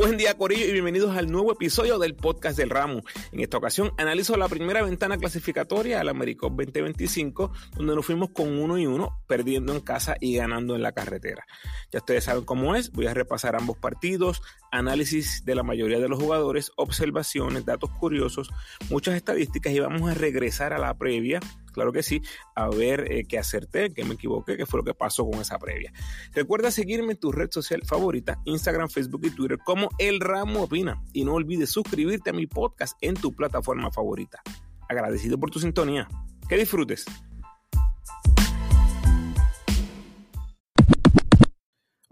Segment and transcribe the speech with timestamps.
[0.00, 3.02] Buen día Corillo y bienvenidos al nuevo episodio del podcast del Ramo.
[3.32, 8.48] En esta ocasión analizo la primera ventana clasificatoria al Americop 2025, donde nos fuimos con
[8.58, 11.44] uno y uno, perdiendo en casa y ganando en la carretera.
[11.92, 14.40] Ya ustedes saben cómo es, voy a repasar ambos partidos,
[14.72, 18.48] análisis de la mayoría de los jugadores, observaciones, datos curiosos,
[18.88, 21.40] muchas estadísticas y vamos a regresar a la previa
[21.70, 22.20] claro que sí,
[22.54, 25.58] a ver eh, qué acerté, qué me equivoqué, qué fue lo que pasó con esa
[25.58, 25.92] previa.
[26.32, 31.02] Recuerda seguirme en tu red social favorita, Instagram, Facebook y Twitter como El Ramo Opina.
[31.12, 34.42] Y no olvides suscribirte a mi podcast en tu plataforma favorita.
[34.88, 36.08] Agradecido por tu sintonía.
[36.48, 37.04] Que disfrutes.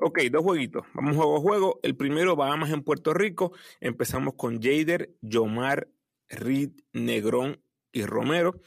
[0.00, 0.86] Ok, dos jueguitos.
[0.94, 1.80] Vamos juego a juego.
[1.82, 3.52] El primero, Bahamas en Puerto Rico.
[3.80, 5.88] Empezamos con Jader, Yomar,
[6.28, 8.60] Reed, Negrón y Romero.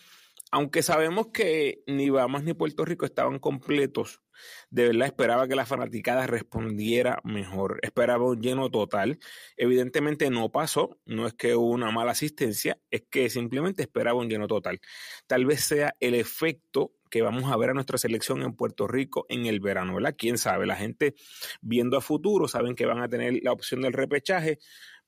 [0.51, 4.21] Aunque sabemos que ni Bahamas ni Puerto Rico estaban completos,
[4.69, 7.79] de verdad esperaba que la fanaticada respondiera mejor.
[7.83, 9.19] Esperaba un lleno total.
[9.57, 10.99] Evidentemente no pasó.
[11.05, 14.79] No es que hubo una mala asistencia, es que simplemente esperaba un lleno total.
[15.27, 19.25] Tal vez sea el efecto que vamos a ver a nuestra selección en Puerto Rico
[19.29, 20.15] en el verano, ¿verdad?
[20.17, 21.13] Quién sabe, la gente
[21.59, 24.59] viendo a futuro saben que van a tener la opción del repechaje,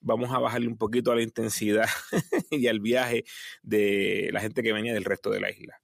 [0.03, 1.87] vamos a bajarle un poquito a la intensidad
[2.51, 3.23] y al viaje
[3.61, 5.79] de la gente que venía del resto de la isla.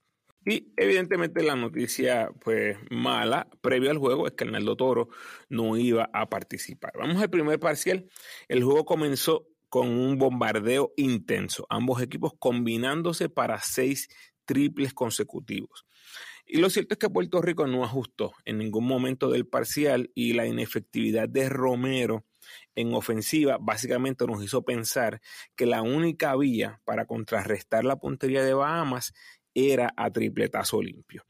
[0.45, 5.09] Y evidentemente la noticia pues mala previo al juego es que Arnaldo Toro
[5.49, 6.93] no iba a participar.
[6.97, 8.09] Vamos al primer parcial.
[8.47, 14.09] El juego comenzó con un bombardeo intenso, ambos equipos combinándose para seis
[14.45, 15.85] triples consecutivos.
[16.45, 20.33] Y lo cierto es que Puerto Rico no ajustó en ningún momento del parcial y
[20.33, 22.25] la inefectividad de Romero
[22.75, 25.21] en ofensiva básicamente nos hizo pensar
[25.55, 29.13] que la única vía para contrarrestar la puntería de Bahamas
[29.53, 31.25] era a tripletazo limpio.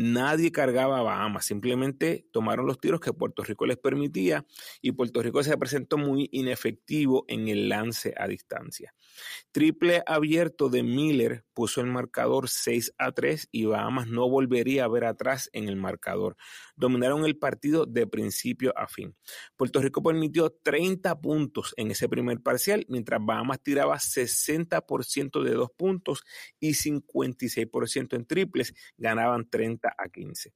[0.00, 4.46] Nadie cargaba a Bahamas, simplemente tomaron los tiros que Puerto Rico les permitía
[4.80, 8.94] y Puerto Rico se presentó muy inefectivo en el lance a distancia.
[9.50, 14.88] Triple abierto de Miller puso el marcador 6 a 3 y Bahamas no volvería a
[14.88, 16.36] ver atrás en el marcador.
[16.76, 19.16] Dominaron el partido de principio a fin.
[19.56, 25.70] Puerto Rico permitió 30 puntos en ese primer parcial, mientras Bahamas tiraba 60% de dos
[25.76, 26.22] puntos
[26.60, 30.54] y 56% en triples, ganaban 30 a 15.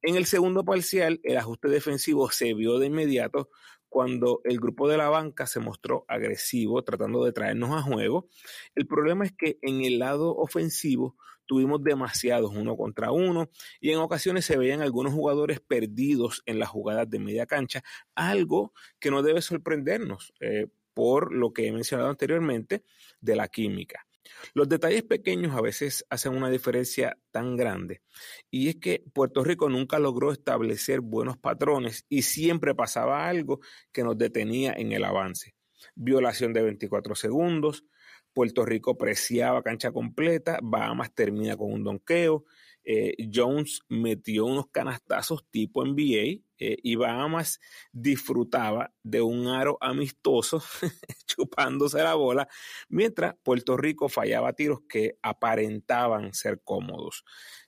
[0.00, 3.50] En el segundo parcial, el ajuste defensivo se vio de inmediato
[3.90, 8.28] cuando el grupo de la banca se mostró agresivo tratando de traernos a juego.
[8.74, 13.98] El problema es que en el lado ofensivo tuvimos demasiados uno contra uno y en
[13.98, 17.82] ocasiones se veían algunos jugadores perdidos en las jugadas de media cancha,
[18.14, 22.84] algo que no debe sorprendernos eh, por lo que he mencionado anteriormente
[23.20, 24.06] de la química.
[24.54, 28.02] Los detalles pequeños a veces hacen una diferencia tan grande.
[28.50, 33.60] Y es que Puerto Rico nunca logró establecer buenos patrones y siempre pasaba algo
[33.92, 35.54] que nos detenía en el avance.
[35.94, 37.84] Violación de 24 segundos,
[38.32, 42.44] Puerto Rico preciaba cancha completa, Bahamas termina con un donqueo,
[42.84, 47.58] eh, Jones metió unos canastazos tipo NBA eh, y Bahamas
[47.90, 50.62] disfrutaba de un aro amistoso
[51.26, 52.48] chupándose la bola,
[52.90, 57.24] mientras Puerto Rico fallaba tiros que aparentaban ser cómodos.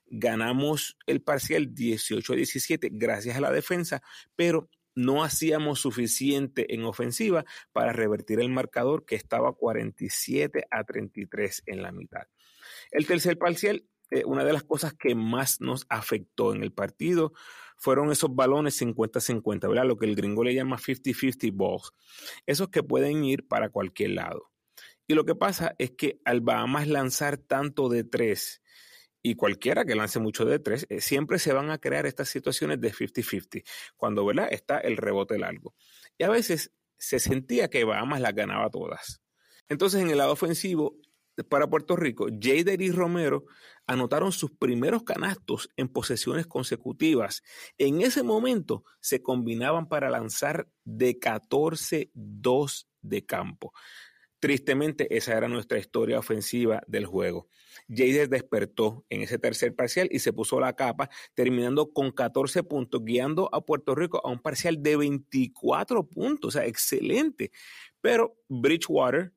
[0.07, 4.03] Ganamos el parcial 18-17 gracias a la defensa,
[4.37, 11.63] pero no hacíamos suficiente en ofensiva para revertir el marcador que estaba 47 a 33
[11.65, 12.27] en la mitad.
[12.91, 17.33] El tercer parcial eh, una de las cosas que más nos afectó en el partido
[17.77, 19.87] fueron esos balones 50-50, ¿verdad?
[19.87, 21.93] Lo que el gringo le llama 50-50 balls.
[22.47, 24.51] Esos que pueden ir para cualquier lado.
[25.07, 28.63] Y lo que pasa es que al Bahamas lanzar tanto de tres,
[29.23, 32.81] y cualquiera que lance mucho de tres, eh, siempre se van a crear estas situaciones
[32.81, 33.65] de 50-50,
[33.97, 34.49] cuando ¿verdad?
[34.51, 35.75] está el rebote largo.
[36.19, 39.23] Y a veces se sentía que Bahamas las ganaba todas.
[39.69, 40.97] Entonces, en el lado ofensivo,
[41.49, 43.45] para Puerto Rico, Jader y Romero
[43.87, 47.43] anotaron sus primeros canastos en posesiones consecutivas.
[47.79, 53.73] En ese momento se combinaban para lanzar de 14-2 de campo.
[54.43, 57.47] Tristemente, esa era nuestra historia ofensiva del juego.
[57.89, 63.05] Jader despertó en ese tercer parcial y se puso la capa, terminando con 14 puntos,
[63.05, 66.49] guiando a Puerto Rico a un parcial de 24 puntos.
[66.49, 67.53] O sea, excelente.
[68.01, 69.33] Pero Bridgewater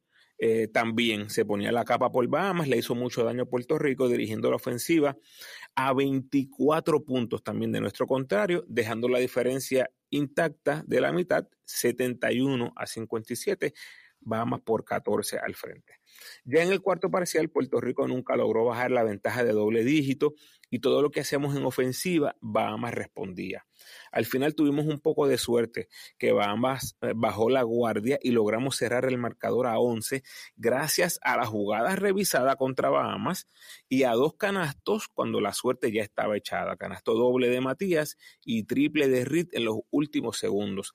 [0.48, 4.08] eh, también se ponía la capa por Bahamas, le hizo mucho daño a Puerto Rico
[4.08, 5.18] dirigiendo la ofensiva
[5.74, 12.74] a 24 puntos también de nuestro contrario, dejando la diferencia intacta de la mitad, 71
[12.76, 13.74] a 57.
[14.20, 15.94] Bahamas por 14 al frente.
[16.44, 20.34] Ya en el cuarto parcial, Puerto Rico nunca logró bajar la ventaja de doble dígito
[20.70, 23.66] y todo lo que hacemos en ofensiva, Bahamas respondía.
[24.12, 28.78] Al final tuvimos un poco de suerte que Bahamas eh, bajó la guardia y logramos
[28.78, 30.24] cerrar el marcador a 11
[30.56, 33.48] gracias a la jugada revisada contra Bahamas
[33.90, 36.76] y a dos canastos cuando la suerte ya estaba echada.
[36.78, 40.94] Canasto doble de Matías y triple de Reed en los últimos segundos.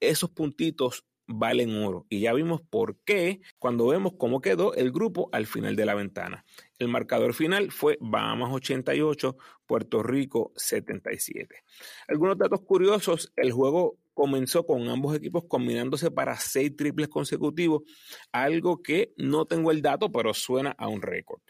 [0.00, 2.06] Esos puntitos valen oro.
[2.08, 5.94] Y ya vimos por qué cuando vemos cómo quedó el grupo al final de la
[5.94, 6.44] ventana.
[6.78, 9.36] El marcador final fue Bahamas 88,
[9.66, 11.62] Puerto Rico 77.
[12.08, 17.82] Algunos datos curiosos, el juego comenzó con ambos equipos combinándose para seis triples consecutivos,
[18.32, 21.40] algo que no tengo el dato, pero suena a un récord.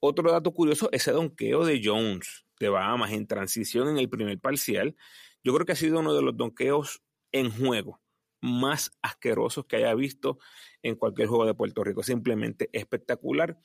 [0.00, 4.96] Otro dato curioso, ese donqueo de Jones de Bahamas en transición en el primer parcial,
[5.44, 8.00] yo creo que ha sido uno de los donqueos en juego
[8.40, 10.38] más asquerosos que haya visto
[10.82, 12.02] en cualquier juego de Puerto Rico.
[12.02, 13.58] Simplemente espectacular.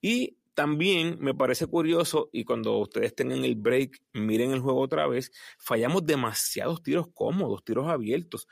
[0.00, 5.06] Y también me parece curioso, y cuando ustedes tengan el break, miren el juego otra
[5.08, 8.46] vez, fallamos demasiados tiros cómodos, tiros abiertos.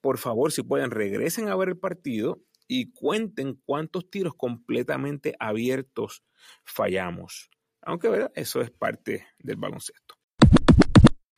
[0.00, 6.24] Por favor, si pueden, regresen a ver el partido y cuenten cuántos tiros completamente abiertos
[6.64, 7.50] fallamos.
[7.80, 8.32] Aunque, ¿verdad?
[8.34, 10.15] Eso es parte del baloncesto.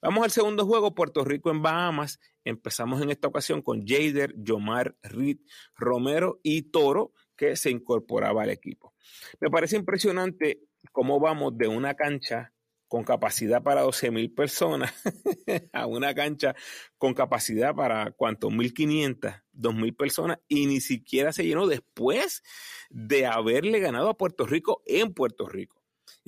[0.01, 2.21] Vamos al segundo juego, Puerto Rico en Bahamas.
[2.45, 5.39] Empezamos en esta ocasión con Jader, Yomar, Reed,
[5.75, 8.95] Romero y Toro, que se incorporaba al equipo.
[9.41, 10.61] Me parece impresionante
[10.93, 12.53] cómo vamos de una cancha
[12.87, 14.95] con capacidad para 12 mil personas
[15.73, 16.55] a una cancha
[16.97, 22.43] con capacidad para cuánto, 1500, 2000 personas y ni siquiera se llenó después
[22.89, 25.78] de haberle ganado a Puerto Rico en Puerto Rico.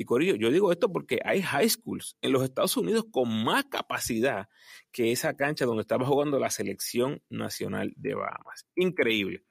[0.00, 3.66] Y Corillo, yo digo esto porque hay high schools en los Estados Unidos con más
[3.66, 4.48] capacidad
[4.92, 8.66] que esa cancha donde estaba jugando la selección nacional de Bahamas.
[8.76, 9.44] Increíble.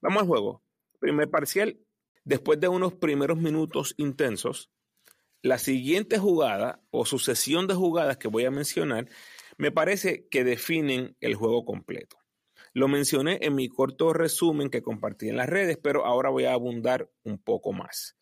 [0.00, 0.64] Vamos al juego.
[1.00, 1.78] Primer parcial.
[2.24, 4.70] Después de unos primeros minutos intensos,
[5.42, 9.06] la siguiente jugada o sucesión de jugadas que voy a mencionar
[9.58, 12.16] me parece que definen el juego completo.
[12.72, 16.54] Lo mencioné en mi corto resumen que compartí en las redes, pero ahora voy a
[16.54, 18.16] abundar un poco más.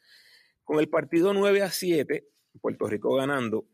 [0.68, 2.28] Con el partido 9 a 7,
[2.60, 3.66] Puerto Rico ganando,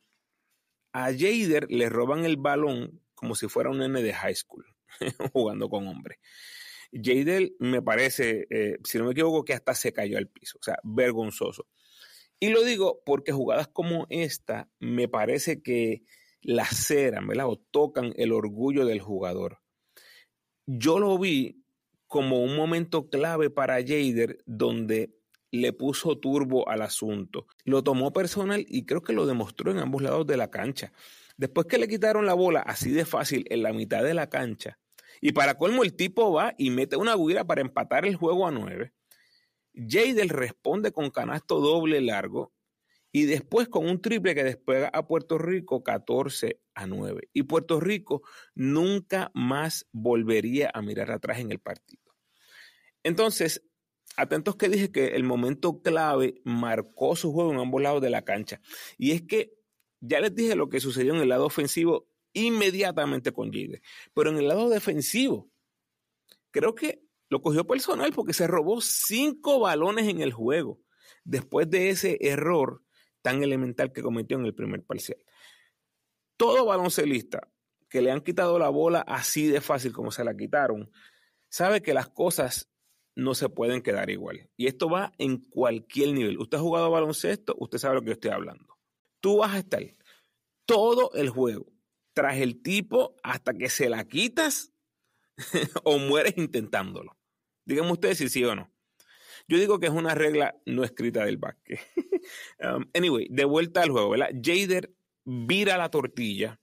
[0.93, 4.65] a Jader le roban el balón como si fuera un nene de high school,
[5.33, 6.19] jugando con hombres.
[6.93, 10.63] Jader me parece, eh, si no me equivoco, que hasta se cayó al piso, o
[10.63, 11.67] sea, vergonzoso.
[12.39, 16.05] Y lo digo porque jugadas como esta me parece que
[16.43, 17.49] laceran, ¿verdad?
[17.49, 19.59] O tocan el orgullo del jugador.
[20.65, 21.65] Yo lo vi
[22.07, 25.13] como un momento clave para Jader donde
[25.55, 27.47] le puso turbo al asunto.
[27.65, 30.93] Lo tomó personal y creo que lo demostró en ambos lados de la cancha.
[31.37, 34.79] Después que le quitaron la bola así de fácil en la mitad de la cancha,
[35.21, 38.51] y para colmo el tipo va y mete una guira para empatar el juego a
[38.51, 38.93] nueve,
[39.75, 42.53] Jadel responde con canasto doble largo
[43.11, 47.29] y después con un triple que despega a Puerto Rico 14 a 9.
[47.33, 48.23] Y Puerto Rico
[48.55, 52.03] nunca más volvería a mirar atrás en el partido.
[53.05, 53.63] Entonces,
[54.17, 58.23] atentos que dije que el momento clave marcó su juego en ambos lados de la
[58.23, 58.61] cancha.
[58.99, 59.55] Y es que
[60.01, 63.81] ya les dije lo que sucedió en el lado ofensivo inmediatamente con Jader.
[64.15, 65.51] Pero en el lado defensivo,
[66.51, 70.81] creo que lo cogió personal porque se robó cinco balones en el juego
[71.25, 72.83] después de ese error
[73.23, 75.19] tan elemental que cometió en el primer parcial.
[76.37, 77.49] Todo baloncelista
[77.89, 80.91] que le han quitado la bola así de fácil como se la quitaron,
[81.49, 82.69] sabe que las cosas
[83.17, 84.49] no se pueden quedar igual.
[84.57, 86.39] Y esto va en cualquier nivel.
[86.39, 88.79] Usted ha jugado baloncesto, usted sabe lo que yo estoy hablando.
[89.21, 89.83] Tú vas a estar
[90.67, 91.73] todo el juego
[92.13, 94.73] tras el tipo hasta que se la quitas
[95.85, 97.17] o mueres intentándolo.
[97.65, 98.71] Díganme ustedes si sí o no.
[99.47, 101.81] Yo digo que es una regla no escrita del básquet.
[102.59, 104.31] Um, anyway, de vuelta al juego, ¿verdad?
[104.43, 104.95] Jader
[105.27, 106.59] vira la tortilla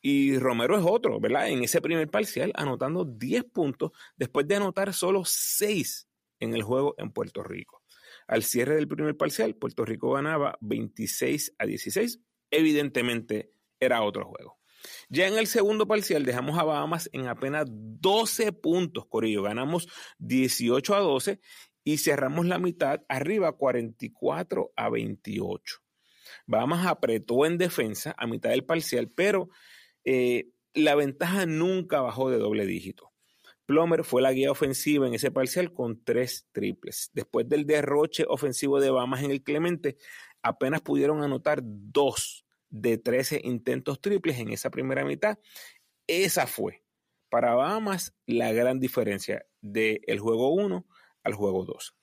[0.00, 1.48] y Romero es otro, ¿verdad?
[1.48, 6.08] En ese primer parcial, anotando 10 puntos después de anotar solo 6
[6.40, 7.82] en el juego en Puerto Rico.
[8.26, 12.20] Al cierre del primer parcial, Puerto Rico ganaba 26 a 16.
[12.50, 14.58] Evidentemente era otro juego.
[15.08, 19.42] Ya en el segundo parcial dejamos a Bahamas en apenas 12 puntos, Corillo.
[19.42, 19.88] Ganamos
[20.18, 21.40] 18 a 12
[21.84, 25.76] y cerramos la mitad arriba 44 a 28.
[26.46, 29.48] Bahamas apretó en defensa a mitad del parcial, pero
[30.10, 33.12] eh, la ventaja nunca bajó de doble dígito.
[33.66, 37.10] Plomer fue la guía ofensiva en ese parcial con tres triples.
[37.12, 39.98] Después del derroche ofensivo de Bahamas en el Clemente,
[40.40, 45.38] apenas pudieron anotar dos de 13 intentos triples en esa primera mitad.
[46.06, 46.82] Esa fue
[47.28, 50.86] Para Bahamas, la gran diferencia del juego 1
[51.22, 51.94] al juego 2.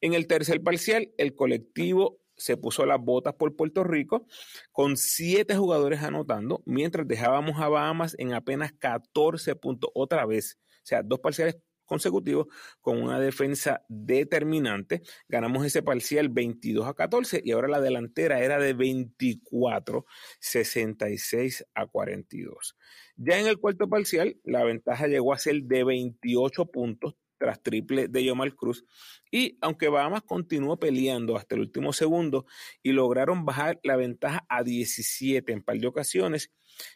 [0.00, 4.26] En el tercer parcial, el colectivo se puso las botas por Puerto Rico
[4.72, 10.58] con siete jugadores anotando, mientras dejábamos a Bahamas en apenas 14 puntos otra vez.
[10.68, 12.46] O sea, dos parciales consecutivos
[12.80, 15.02] con una defensa determinante.
[15.28, 20.04] Ganamos ese parcial 22 a 14 y ahora la delantera era de 24,
[20.40, 22.76] 66 a 42.
[23.16, 28.06] Ya en el cuarto parcial, la ventaja llegó a ser de 28 puntos tras triple
[28.06, 28.84] de Yomar Cruz.
[29.28, 32.46] Y aunque Bahamas continuó peleando hasta el último segundo
[32.84, 36.52] y lograron bajar la ventaja a 17 en par de ocasiones,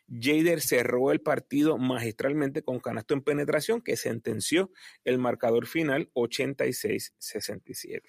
[0.09, 4.71] Jader cerró el partido magistralmente con canasto en penetración que sentenció
[5.03, 8.03] el marcador final 86-67.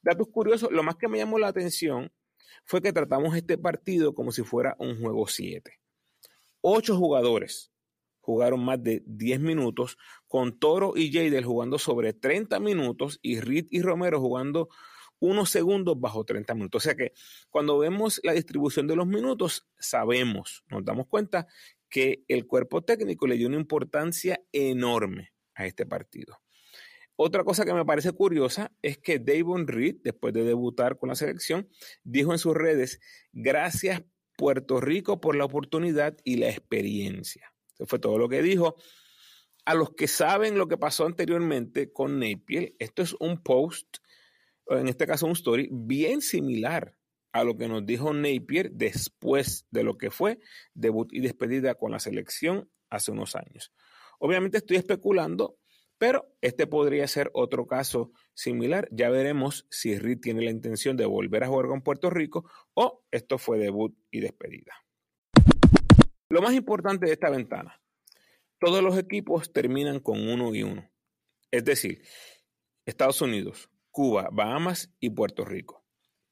[0.00, 2.10] Datos curiosos, lo más que me llamó la atención
[2.64, 5.70] fue que tratamos este partido como si fuera un juego 7.
[6.62, 7.70] Ocho jugadores
[8.28, 13.68] jugaron más de 10 minutos, con Toro y Jader jugando sobre 30 minutos y Reed
[13.70, 14.68] y Romero jugando
[15.18, 16.82] unos segundos bajo 30 minutos.
[16.82, 17.14] O sea que
[17.48, 21.46] cuando vemos la distribución de los minutos, sabemos, nos damos cuenta
[21.88, 26.38] que el cuerpo técnico le dio una importancia enorme a este partido.
[27.16, 31.14] Otra cosa que me parece curiosa es que Davon Reed, después de debutar con la
[31.14, 31.66] selección,
[32.04, 33.00] dijo en sus redes,
[33.32, 34.02] gracias
[34.36, 37.54] Puerto Rico por la oportunidad y la experiencia.
[37.78, 38.76] Eso fue todo lo que dijo.
[39.64, 43.98] A los que saben lo que pasó anteriormente con Napier, esto es un post,
[44.66, 46.94] en este caso un story, bien similar
[47.32, 50.40] a lo que nos dijo Napier después de lo que fue
[50.74, 53.72] debut y despedida con la selección hace unos años.
[54.18, 55.58] Obviamente estoy especulando,
[55.98, 58.88] pero este podría ser otro caso similar.
[58.90, 63.04] Ya veremos si Reed tiene la intención de volver a jugar con Puerto Rico o
[63.10, 64.72] esto fue debut y despedida.
[66.30, 67.80] Lo más importante de esta ventana,
[68.58, 70.90] todos los equipos terminan con uno y uno.
[71.50, 72.02] Es decir,
[72.84, 75.84] Estados Unidos, Cuba, Bahamas y Puerto Rico.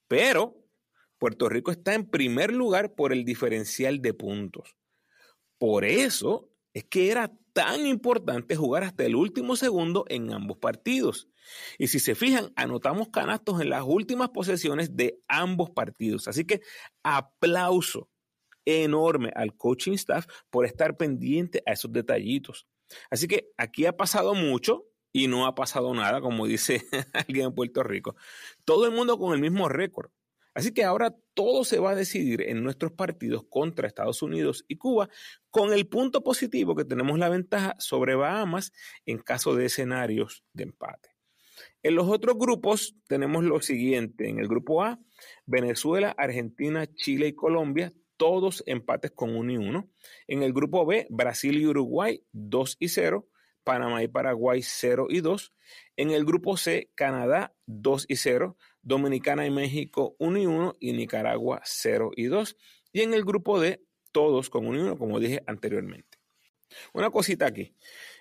[0.07, 0.67] Pero
[1.19, 4.77] Puerto Rico está en primer lugar por el diferencial de puntos.
[5.59, 11.31] Por eso es que era tan importante jugar hasta el último segundo en ambos partidos.
[11.79, 16.29] Y si se fijan, anotamos canastos en las últimas posesiones de ambos partidos.
[16.29, 16.61] Así que
[17.03, 18.11] aplauso
[18.67, 22.67] enorme al coaching staff por estar pendiente a esos detallitos.
[23.11, 26.83] Así que aquí ha pasado mucho y no ha pasado nada, como dice
[27.15, 28.17] alguien en Puerto Rico.
[28.65, 30.11] Todo el mundo con el mismo récord.
[30.53, 34.77] Así que ahora todo se va a decidir en nuestros partidos contra Estados Unidos y
[34.77, 35.11] Cuba,
[35.51, 38.73] con el punto positivo que tenemos la ventaja sobre Bahamas
[39.05, 41.11] en caso de escenarios de empate.
[41.83, 44.31] En los otros grupos tenemos lo siguiente.
[44.31, 44.99] En el grupo A,
[45.45, 49.91] Venezuela, Argentina, Chile y Colombia todos empates con 1 y 1.
[50.29, 53.29] En el grupo B, Brasil y Uruguay 2 y 0.
[53.65, 55.53] Panamá y Paraguay 0 y 2.
[55.97, 58.57] En el grupo C, Canadá 2 y 0.
[58.83, 60.77] Dominicana y México 1 y 1.
[60.81, 62.57] Y Nicaragua 0 y 2.
[62.93, 63.83] Y en el grupo D,
[64.13, 66.19] todos con 1 y 1, como dije anteriormente.
[66.93, 67.75] Una cosita aquí.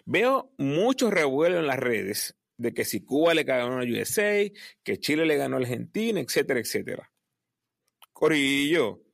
[0.05, 4.49] Veo mucho revuelo en las redes de que si Cuba le ganó a USA,
[4.83, 7.11] que Chile le ganó a Argentina, etcétera, etcétera.
[8.13, 9.04] Corillo,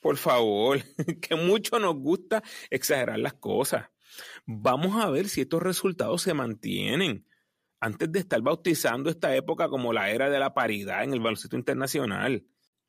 [0.00, 0.80] por favor,
[1.20, 3.90] que mucho nos gusta exagerar las cosas.
[4.46, 7.26] Vamos a ver si estos resultados se mantienen
[7.80, 11.56] antes de estar bautizando esta época como la era de la paridad en el baloncesto
[11.56, 12.44] internacional.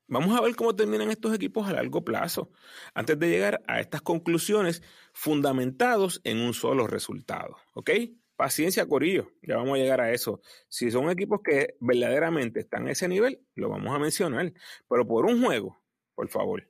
[0.08, 2.50] Vamos a ver cómo terminan estos equipos a largo plazo,
[2.94, 7.56] antes de llegar a estas conclusiones fundamentados en un solo resultado.
[7.74, 7.90] ¿Ok?
[8.34, 10.40] Paciencia, Corillo, ya vamos a llegar a eso.
[10.68, 14.52] Si son equipos que verdaderamente están a ese nivel, lo vamos a mencionar.
[14.88, 15.80] Pero por un juego,
[16.16, 16.66] por favor,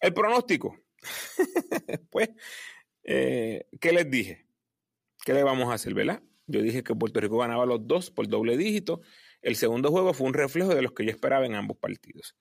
[0.00, 0.76] el pronóstico.
[2.10, 2.30] pues,
[3.04, 4.46] eh, ¿qué les dije?
[5.24, 6.22] ¿Qué le vamos a hacer, verdad?
[6.46, 9.00] Yo dije que Puerto Rico ganaba los dos por doble dígito.
[9.42, 12.36] El segundo juego fue un reflejo de los que yo esperaba en ambos partidos.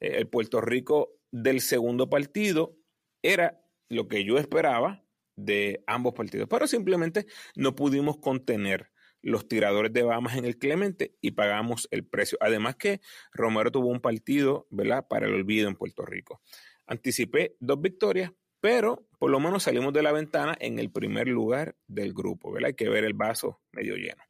[0.00, 2.76] Eh, el Puerto Rico del segundo partido
[3.22, 5.04] era lo que yo esperaba
[5.36, 8.90] de ambos partidos, pero simplemente no pudimos contener
[9.22, 12.38] los tiradores de Bahamas en el Clemente y pagamos el precio.
[12.40, 13.00] Además que
[13.32, 16.40] Romero tuvo un partido, ¿verdad?, para el olvido en Puerto Rico.
[16.88, 21.76] Anticipé dos victorias, pero por lo menos salimos de la ventana en el primer lugar
[21.86, 22.68] del grupo, ¿verdad?
[22.68, 24.22] Hay que ver el vaso medio lleno.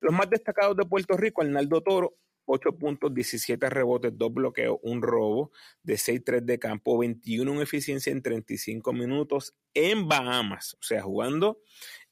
[0.00, 5.02] Los más destacados de Puerto Rico, Arnaldo Toro, 8 puntos, 17 rebotes, 2 bloqueos, un
[5.02, 5.50] robo
[5.82, 11.60] de 6-3 de campo, 21 en eficiencia en 35 minutos en Bahamas, o sea, jugando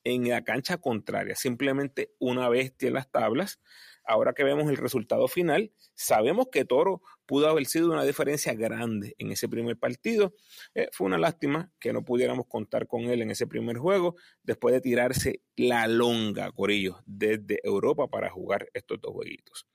[0.02, 3.60] en la cancha contraria, simplemente una bestia en las tablas.
[4.06, 9.14] Ahora que vemos el resultado final, sabemos que Toro pudo haber sido una diferencia grande
[9.18, 10.34] en ese primer partido.
[10.74, 14.74] Eh, fue una lástima que no pudiéramos contar con él en ese primer juego, después
[14.74, 19.66] de tirarse la longa, Corillo, desde Europa para jugar estos dos jueguitos.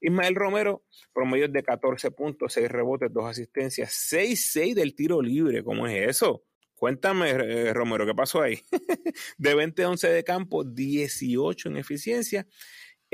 [0.00, 5.62] Ismael Romero, promedio de 14 puntos, 6 rebotes, 2 asistencias, 6-6 del tiro libre.
[5.62, 6.44] ¿Cómo es eso?
[6.76, 8.60] Cuéntame, eh, Romero, ¿qué pasó ahí?
[9.38, 12.46] de 20-11 de campo, 18 en eficiencia,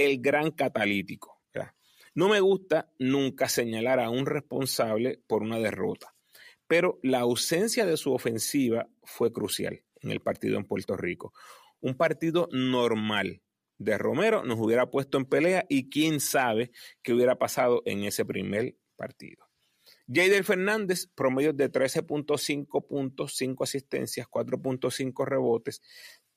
[0.04, 1.42] el gran catalítico.
[2.14, 6.14] No me gusta nunca señalar a un responsable por una derrota,
[6.66, 11.32] pero la ausencia de su ofensiva fue crucial en el partido en Puerto Rico.
[11.80, 13.40] Un partido normal
[13.78, 16.70] de Romero nos hubiera puesto en pelea y quién sabe
[17.02, 19.46] qué hubiera pasado en ese primer partido.
[20.06, 25.80] Jader Fernández, promedio de 13.5 puntos, 5 asistencias, 4.5 rebotes,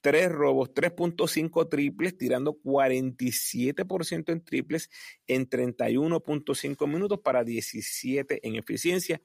[0.05, 4.91] 3 robos, 3.5 triples, tirando 47% en triples
[5.25, 9.19] en 31.5 minutos para 17 en eficiencia.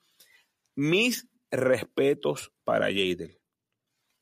[0.74, 3.38] Mis respetos para Jader.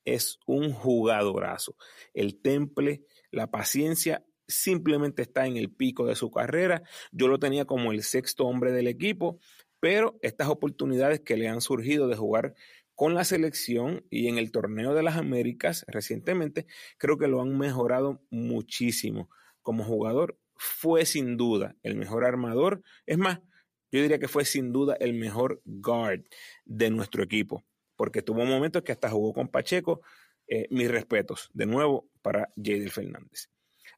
[0.05, 1.77] Es un jugadorazo.
[2.13, 6.83] El temple, la paciencia, simplemente está en el pico de su carrera.
[7.13, 9.39] Yo lo tenía como el sexto hombre del equipo
[9.81, 12.55] pero estas oportunidades que le han surgido de jugar
[12.99, 17.57] con la selección y en el torneo de las Américas recientemente, creo que lo han
[17.57, 19.31] mejorado muchísimo.
[19.63, 22.83] Como jugador, fue sin duda el mejor armador.
[23.07, 23.39] Es más,
[23.93, 26.25] yo diría que fue sin duda el mejor guard
[26.65, 27.65] de nuestro equipo,
[27.95, 30.01] porque tuvo momentos que hasta jugó con Pacheco.
[30.49, 33.49] Eh, mis respetos de nuevo para Jadel Fernández.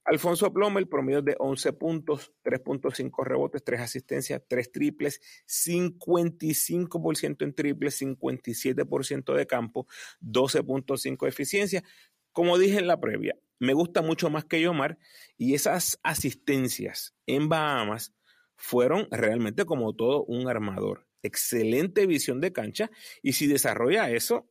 [0.04, 8.00] Alfonso Plomer, promedio de 11 puntos, 3.5 rebotes, 3 asistencias, 3 triples, 55% en triples,
[8.00, 9.86] 57% de campo,
[10.20, 11.84] 12.5 de eficiencia.
[12.32, 14.98] Como dije en la previa, me gusta mucho más que Yomar
[15.36, 18.14] y esas asistencias en Bahamas
[18.56, 21.06] fueron realmente como todo un armador.
[21.22, 22.90] Excelente visión de cancha
[23.22, 24.49] y si desarrolla eso,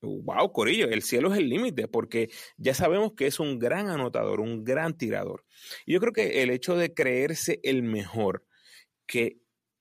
[0.00, 4.40] wow, Corillo, el cielo es el límite, porque ya sabemos que es un gran anotador,
[4.40, 5.44] un gran tirador.
[5.86, 8.44] Y yo creo que el hecho de creerse el mejor,
[9.06, 9.40] que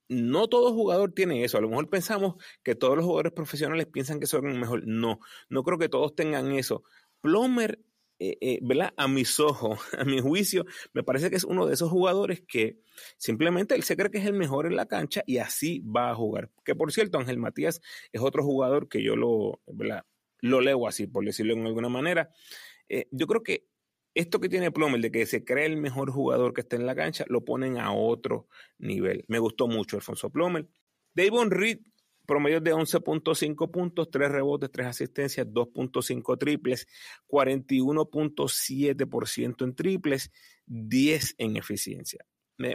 [0.10, 1.58] no todo jugador tiene eso.
[1.58, 4.84] A lo mejor pensamos que todos los jugadores profesionales piensan que son el mejor.
[4.88, 5.20] No,
[5.50, 6.84] no creo que todos tengan eso.
[7.22, 7.80] Plomer,
[8.20, 8.60] eh, eh.
[8.98, 12.80] A mis ojos, a mi juicio, me parece que es uno de esos jugadores que
[13.18, 16.16] simplemente él se cree que es el mejor en la cancha y así va a
[16.16, 16.50] jugar.
[16.64, 20.06] Que por cierto, Ángel Matías es otro jugador que yo lo, ¿verdad?
[20.42, 22.30] lo leo así, por decirlo de alguna manera.
[22.90, 23.68] Eh, yo creo que
[24.14, 26.96] esto que tiene Plomer de que se cree el mejor jugador que está en la
[26.96, 28.48] cancha, lo ponen a otro
[28.80, 29.24] nivel.
[29.28, 30.68] Me gustó mucho Alfonso Plomer.
[31.14, 31.80] Davon Reed,
[32.28, 36.88] promedio de 11.5 puntos, 3 rebotes, 3 asistencias, 2.5 triples,
[37.28, 40.32] 41.7% en triples,
[40.68, 42.24] 10 en eficiencia.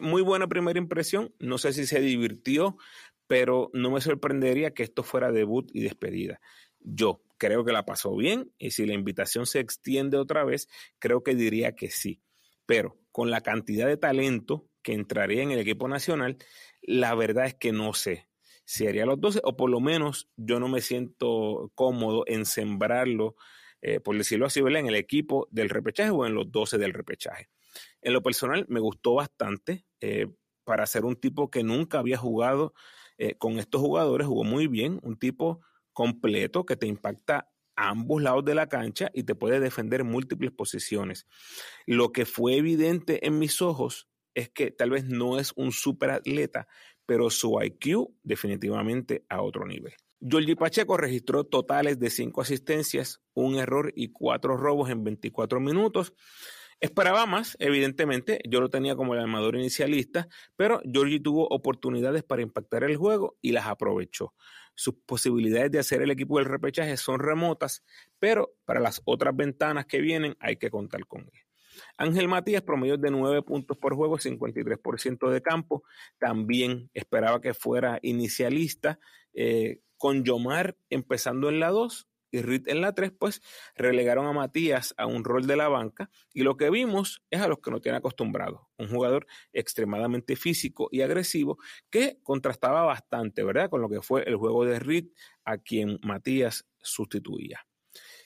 [0.01, 1.35] Muy buena primera impresión.
[1.38, 2.77] No sé si se divirtió,
[3.27, 6.41] pero no me sorprendería que esto fuera debut y despedida.
[6.81, 11.23] Yo, creo que la pasó bien y si la invitación se extiende otra vez, creo
[11.23, 12.23] que diría que sí.
[12.67, 16.38] Pero con la cantidad de talento que entraría en el equipo nacional,
[16.81, 18.29] la verdad es que no sé
[18.72, 23.37] si haría los 12 o por lo menos yo no me siento cómodo en sembrarlo,
[23.82, 27.50] eh, por decirlo así, en el equipo del repechaje o en los 12 del repechaje.
[28.00, 30.26] En lo personal me gustó bastante eh,
[30.64, 32.72] para ser un tipo que nunca había jugado
[33.18, 35.61] eh, con estos jugadores, jugó muy bien, un tipo
[35.92, 41.26] completo que te impacta ambos lados de la cancha y te puede defender múltiples posiciones.
[41.85, 46.11] Lo que fue evidente en mis ojos es que tal vez no es un super
[46.11, 46.68] atleta,
[47.07, 49.95] pero su IQ definitivamente a otro nivel.
[50.21, 56.15] Giorgi Pacheco registró totales de cinco asistencias, un error y cuatro robos en 24 minutos.
[56.79, 62.43] Esperaba más, evidentemente, yo lo tenía como el armador inicialista, pero Giorgi tuvo oportunidades para
[62.43, 64.35] impactar el juego y las aprovechó
[64.75, 67.85] sus posibilidades de hacer el equipo del repechaje son remotas,
[68.19, 71.41] pero para las otras ventanas que vienen hay que contar con él.
[71.97, 75.85] Ángel Matías, promedio de 9 puntos por juego, 53% de campo.
[76.18, 78.99] También esperaba que fuera inicialista.
[79.35, 83.42] Eh, con Yomar empezando en la 2, y Reed en la 3, pues
[83.77, 87.47] relegaron a Matías a un rol de la banca y lo que vimos es a
[87.47, 91.59] los que no tiene acostumbrado, un jugador extremadamente físico y agresivo
[91.90, 93.68] que contrastaba bastante, ¿verdad?
[93.68, 95.07] Con lo que fue el juego de Reed
[95.45, 97.66] a quien Matías sustituía.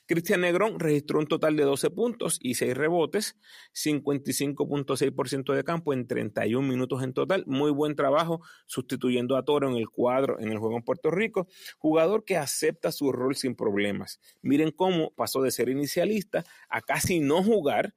[0.06, 3.36] Cristian Negrón registró un total de 12 puntos y 6 rebotes,
[3.74, 7.44] 55.6% de campo en 31 minutos en total.
[7.46, 11.48] Muy buen trabajo sustituyendo a Toro en el cuadro en el juego en Puerto Rico.
[11.78, 14.20] Jugador que acepta su rol sin problemas.
[14.42, 17.94] Miren cómo pasó de ser inicialista a casi no jugar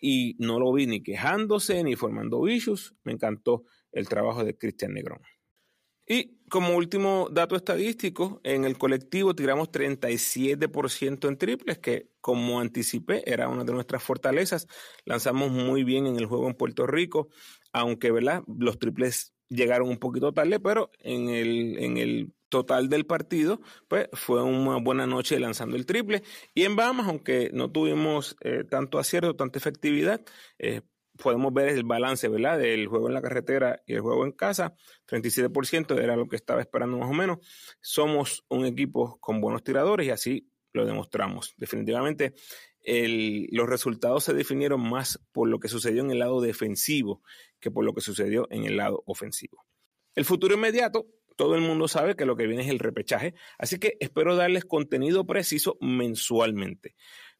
[0.00, 2.94] y no lo vi ni quejándose ni formando issues.
[3.04, 5.20] Me encantó el trabajo de Cristian Negrón.
[6.06, 13.28] Y como último dato estadístico, en el colectivo tiramos 37% en triples, que como anticipé
[13.30, 14.68] era una de nuestras fortalezas.
[15.04, 17.28] Lanzamos muy bien en el juego en Puerto Rico,
[17.72, 18.44] aunque ¿verdad?
[18.46, 24.08] los triples llegaron un poquito tarde, pero en el, en el total del partido, pues
[24.12, 26.22] fue una buena noche lanzando el triple.
[26.54, 30.20] Y en Bahamas, aunque no tuvimos eh, tanto acierto, tanta efectividad,
[30.58, 30.82] eh,
[31.16, 32.58] podemos ver el balance, ¿verdad?
[32.58, 34.74] Del juego en la carretera y el juego en casa.
[35.08, 37.38] 37% era lo que estaba esperando más o menos.
[37.80, 41.54] Somos un equipo con buenos tiradores y así lo demostramos.
[41.56, 42.34] Definitivamente
[42.86, 47.20] los resultados se definieron más por lo que sucedió en el lado defensivo
[47.58, 49.66] que por lo que sucedió en el lado ofensivo.
[50.14, 53.78] El futuro inmediato, todo el mundo sabe que lo que viene es el repechaje, así
[53.78, 56.94] que espero darles contenido preciso mensualmente.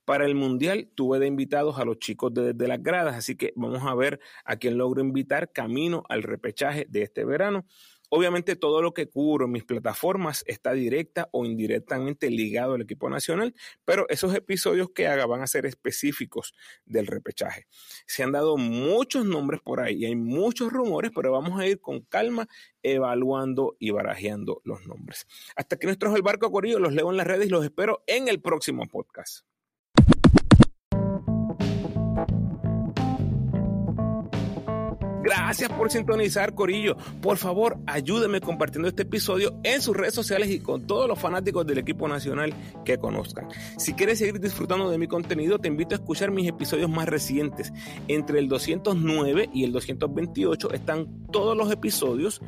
[0.07, 3.53] Para el Mundial tuve de invitados a los chicos de, de las gradas, así que
[3.57, 7.67] vamos a ver a quién logro invitar camino al repechaje de este verano.
[8.09, 13.11] Obviamente todo lo que cubro en mis plataformas está directa o indirectamente ligado al equipo
[13.11, 13.53] nacional,
[13.85, 17.67] pero esos episodios que haga van a ser específicos del repechaje.
[18.07, 21.81] Se han dado muchos nombres por ahí y hay muchos rumores, pero vamos a ir
[21.81, 22.47] con calma
[22.83, 25.27] evaluando y barajeando los nombres.
[25.57, 28.29] Hasta que nuestro el barco Corillo, los leo en las redes y los espero en
[28.29, 29.45] el próximo podcast.
[35.27, 36.97] Gracias por sintonizar, Corillo.
[37.21, 41.67] Por favor, ayúdenme compartiendo este episodio en sus redes sociales y con todos los fanáticos
[41.67, 43.49] del equipo nacional que conozcan.
[43.77, 47.73] Si quieres seguir disfrutando de mi contenido, te invito a escuchar mis episodios más recientes.
[48.07, 52.41] Entre el 209 y el 228 están todos los episodios,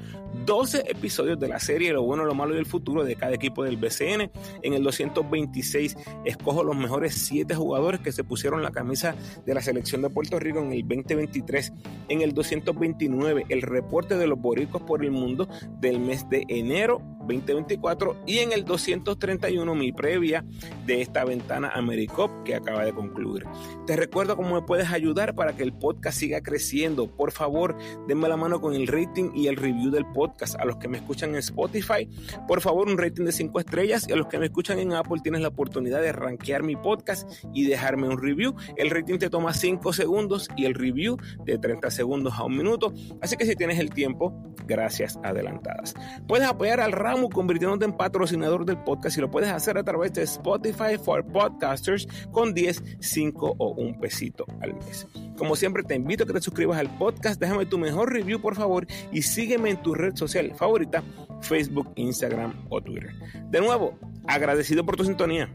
[0.46, 3.64] 12 episodios de la serie Lo bueno, lo malo y el futuro de cada equipo
[3.64, 4.30] del BCN.
[4.62, 9.62] En el 226 escojo los mejores 7 jugadores que se pusieron la camisa de la
[9.62, 11.72] selección de Puerto Rico en el 2023.
[12.08, 15.48] En el 200 29 el reporte de los boricos por el mundo
[15.80, 20.44] del mes de enero 2024 y en el 231 mi previa
[20.86, 23.44] de esta ventana AmeriCop que acaba de concluir.
[23.86, 27.06] Te recuerdo cómo me puedes ayudar para que el podcast siga creciendo.
[27.06, 30.58] Por favor, denme la mano con el rating y el review del podcast.
[30.58, 32.08] A los que me escuchan en Spotify,
[32.46, 35.20] por favor, un rating de 5 estrellas y a los que me escuchan en Apple
[35.22, 38.54] tienes la oportunidad de rankear mi podcast y dejarme un review.
[38.76, 42.92] El rating te toma 5 segundos y el review de 30 segundos a un minuto.
[43.20, 44.32] Así que si tienes el tiempo,
[44.66, 45.94] gracias adelantadas.
[46.26, 50.12] Puedes apoyar al ramo convirtiéndote en patrocinador del podcast y lo puedes hacer a través
[50.12, 55.06] de Spotify for Podcasters con 10, 5 o un pesito al mes.
[55.36, 58.54] Como siempre, te invito a que te suscribas al podcast, déjame tu mejor review por
[58.54, 61.02] favor y sígueme en tu red social favorita,
[61.40, 63.12] Facebook, Instagram o Twitter.
[63.50, 65.50] De nuevo, agradecido por tu sintonía.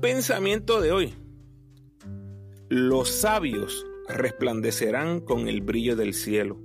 [0.00, 1.14] Pensamiento de hoy.
[2.68, 6.58] Los sabios resplandecerán con el brillo del cielo.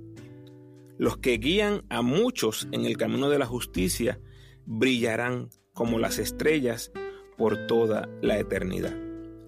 [0.98, 4.20] Los que guían a muchos en el camino de la justicia
[4.64, 6.90] brillarán como las estrellas
[7.36, 8.96] por toda la eternidad.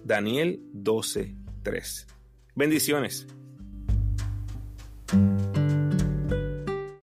[0.05, 2.07] Daniel 12:3.
[2.55, 3.27] Bendiciones.